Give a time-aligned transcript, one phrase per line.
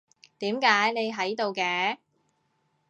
[0.39, 1.97] 點解你喺度嘅？